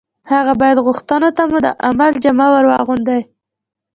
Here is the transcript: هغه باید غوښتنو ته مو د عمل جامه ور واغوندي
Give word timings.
هغه 0.33 0.53
باید 0.61 0.77
غوښتنو 0.85 1.29
ته 1.37 1.43
مو 1.49 1.57
د 1.65 1.67
عمل 1.87 2.11
جامه 2.23 2.47
ور 2.51 2.65
واغوندي 2.67 3.21